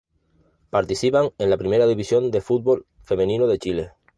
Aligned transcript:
Participan 0.71 1.29
en 1.37 1.51
la 1.51 1.57
Primera 1.59 1.85
División 1.85 2.31
de 2.31 2.41
fútbol 2.41 2.87
femenino 3.03 3.45
de 3.45 3.59
Chile. 3.59 3.91